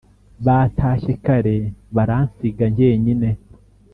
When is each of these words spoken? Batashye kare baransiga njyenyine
Batashye 0.45 1.11
kare 1.25 1.55
baransiga 1.95 2.65
njyenyine 2.71 3.29